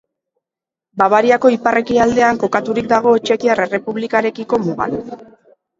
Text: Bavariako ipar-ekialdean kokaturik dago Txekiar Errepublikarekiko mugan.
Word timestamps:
Bavariako 1.01 1.51
ipar-ekialdean 1.57 2.41
kokaturik 2.45 2.91
dago 2.95 3.15
Txekiar 3.29 3.65
Errepublikarekiko 3.69 4.65
mugan. 4.69 5.03